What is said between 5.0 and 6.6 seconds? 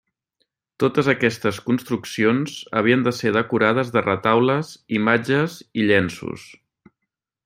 imatges i llenços.